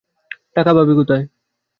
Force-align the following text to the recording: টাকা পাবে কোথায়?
টাকা 0.55 0.71
পাবে 0.77 0.93
কোথায়? 0.99 1.23